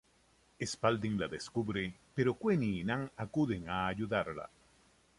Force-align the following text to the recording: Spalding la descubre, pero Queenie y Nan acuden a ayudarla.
Spalding 0.69 1.19
la 1.19 1.27
descubre, 1.27 1.93
pero 2.15 2.35
Queenie 2.35 2.79
y 2.79 2.83
Nan 2.83 3.11
acuden 3.17 3.69
a 3.69 3.85
ayudarla. 3.85 4.49